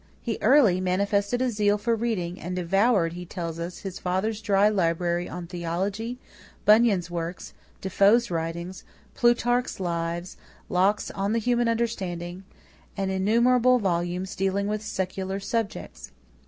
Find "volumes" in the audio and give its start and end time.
13.77-14.35